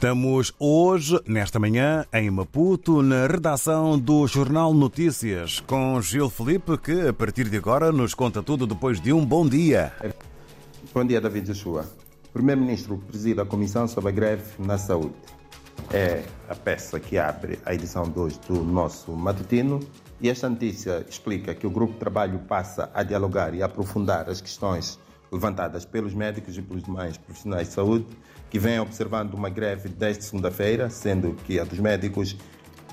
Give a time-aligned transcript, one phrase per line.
[0.00, 7.08] Estamos hoje, nesta manhã, em Maputo, na redação do Jornal Notícias, com Gil Felipe, que
[7.08, 9.92] a partir de agora nos conta tudo depois de um bom dia.
[10.94, 11.84] Bom dia, David Joshua.
[12.32, 15.12] Primeiro-Ministro preside a Comissão sobre a Greve na Saúde.
[15.92, 19.80] É a peça que abre a edição de hoje do nosso matutino
[20.18, 24.40] e esta notícia explica que o grupo de trabalho passa a dialogar e aprofundar as
[24.40, 24.98] questões
[25.30, 28.06] levantadas pelos médicos e pelos demais profissionais de saúde
[28.50, 32.36] que vêm observando uma greve desde segunda-feira, sendo que a dos médicos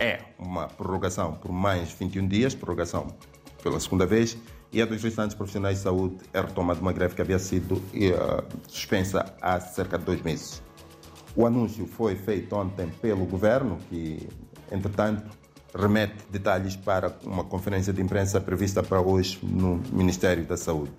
[0.00, 3.06] é uma prorrogação por mais 21 dias, prorrogação
[3.62, 4.36] pela segunda vez,
[4.72, 7.76] e a dos restantes profissionais de saúde é retoma de uma greve que havia sido
[7.76, 10.60] uh, suspensa há cerca de dois meses.
[11.36, 14.28] O anúncio foi feito ontem pelo governo, que,
[14.70, 15.30] entretanto,
[15.74, 20.92] remete detalhes para uma conferência de imprensa prevista para hoje no Ministério da Saúde.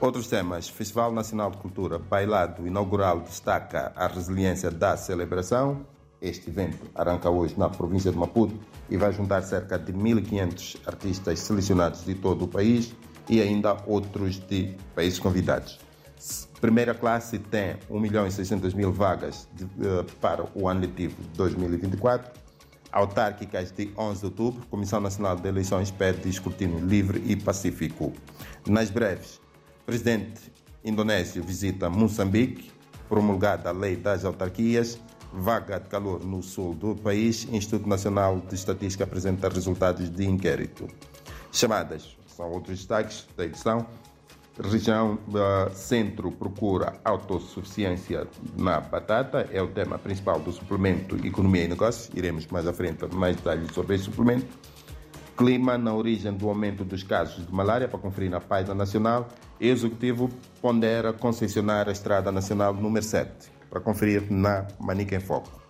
[0.00, 5.86] Outros temas: Festival Nacional de Cultura, bailado inaugural destaca a resiliência da celebração.
[6.20, 11.38] Este evento arranca hoje na província de Maputo e vai juntar cerca de 1.500 artistas
[11.40, 12.94] selecionados de todo o país
[13.28, 15.78] e ainda outros de países convidados.
[16.60, 21.20] Primeira classe tem 1 milhão e 600 mil vagas de, uh, para o ano letivo
[21.20, 22.32] de 2024.
[22.90, 28.12] Autárquicas de 11 de outubro, Comissão Nacional de Eleições pede escrutínio livre e pacífico.
[28.66, 29.40] Nas breves,
[29.86, 30.52] presidente
[30.84, 32.70] indonésio visita Moçambique,
[33.08, 34.98] promulgada a lei das autarquias,
[35.32, 40.88] vaga de calor no sul do país, Instituto Nacional de Estatística apresenta resultados de inquérito.
[41.52, 43.86] Chamadas, são outros destaques da edição.
[44.60, 51.68] Região uh, Centro procura autossuficiência na batata, é o tema principal do suplemento Economia e
[51.68, 52.08] Negócios.
[52.14, 54.46] Iremos mais à frente mais detalhes sobre esse suplemento.
[55.36, 59.28] Clima na origem do aumento dos casos de malária, para conferir na página nacional.
[59.60, 60.28] Executivo
[60.60, 65.62] pondera concessionar a Estrada Nacional número 7, para conferir na Manica em Foco.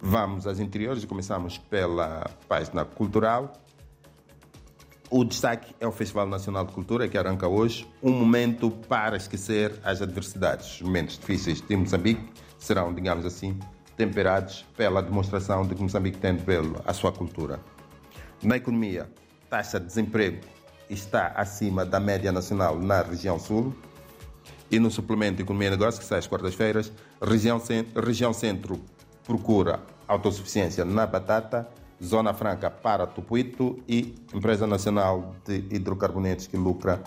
[0.00, 3.52] Vamos às interiores e começamos pela página cultural.
[5.10, 9.80] O destaque é o Festival Nacional de Cultura, que arranca hoje, um momento para esquecer
[9.82, 10.76] as adversidades.
[10.76, 13.58] Os momentos difíceis de Moçambique serão, digamos assim,
[13.96, 17.60] temperados pela demonstração de que Moçambique tem de belo a sua cultura.
[18.42, 19.10] Na economia,
[19.48, 20.40] taxa de desemprego
[20.94, 23.74] está acima da média nacional na região sul.
[24.70, 26.90] E no suplemento Economia e Negócios, que sai às quartas-feiras,
[27.20, 27.60] região,
[27.94, 28.80] região Centro
[29.24, 31.68] procura autossuficiência na batata,
[32.02, 37.02] Zona Franca para Tupuito e Empresa Nacional de Hidrocarbonetos que lucra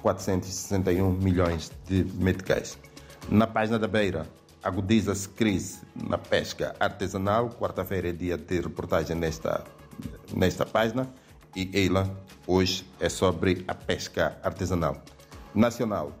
[0.00, 2.78] 461 milhões de meticais.
[3.28, 4.26] Na página da Beira,
[4.62, 7.50] agudiza-se crise na pesca artesanal.
[7.50, 9.64] Quarta-feira é dia de reportagem nesta,
[10.34, 11.08] nesta página
[11.54, 12.10] e ela
[12.46, 15.02] hoje é sobre a pesca artesanal.
[15.54, 16.12] Nacional.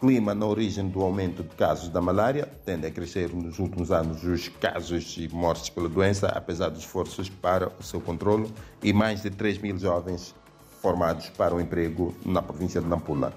[0.00, 2.46] Clima na origem do aumento de casos da malária.
[2.64, 7.28] Tende a crescer nos últimos anos os casos e mortes pela doença, apesar dos esforços
[7.28, 8.52] para o seu controle,
[8.82, 10.34] e mais de 3 mil jovens
[10.80, 13.32] formados para o emprego na província de Nampula.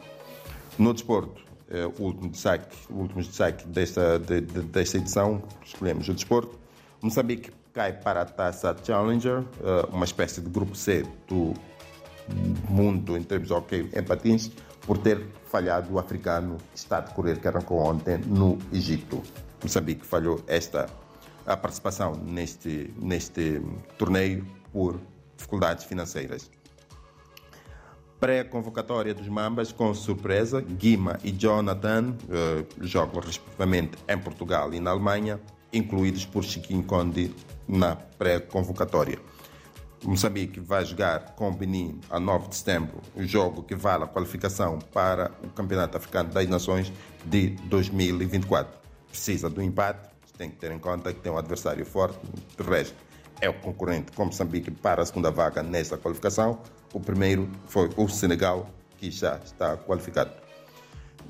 [0.78, 6.08] No desporto, eh, o último destaque, o último destaque desta, de, de, desta edição, escolhemos
[6.10, 6.60] o desporto.
[7.02, 11.54] Moçambique cai para a taça Challenger, eh, uma espécie de grupo C do
[12.70, 14.52] mundo em termos de hockey em patins,
[14.82, 19.22] por ter falhado o africano Estado de correr que arrancou ontem no Egito.
[19.64, 20.88] Moçambique falhou esta
[21.46, 23.62] a participação neste, neste
[23.98, 25.00] torneio por
[25.36, 26.50] dificuldades financeiras.
[28.20, 34.92] Pré-convocatória dos Mambas com surpresa, Guima e Jonathan uh, jogam respectivamente em Portugal e na
[34.92, 35.40] Alemanha,
[35.74, 37.34] incluídos por Chiquinho Conde
[37.68, 39.20] na pré-convocatória.
[40.04, 44.08] Moçambique vai jogar com o Benin a 9 de setembro, o jogo que vale a
[44.08, 46.92] qualificação para o Campeonato Africano das Nações
[47.24, 48.80] de 2024.
[49.10, 52.18] Precisa do empate, tem que ter em conta que tem um adversário forte,
[52.58, 52.96] de resto
[53.42, 56.60] é o concorrente com Moçambique para a segunda vaga nesta qualificação.
[56.94, 60.41] O primeiro foi o Senegal, que já está qualificado.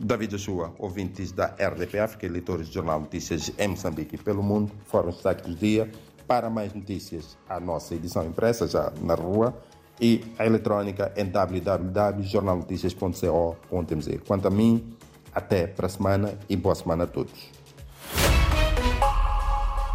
[0.04, 4.72] David Joshua, ouvintes da RDP África, leitores do Jornal Notícias em Moçambique e pelo mundo,
[4.86, 5.92] foram os destaques do dia.
[6.28, 9.56] Para mais notícias, a nossa edição impressa já na rua
[10.00, 14.20] e a eletrônica em www.jornalnoticias.co.mz.
[14.26, 14.98] Quanto a mim,
[15.34, 17.61] até para a semana e boa semana a todos.